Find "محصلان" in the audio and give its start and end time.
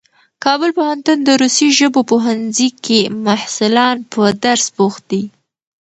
3.25-3.97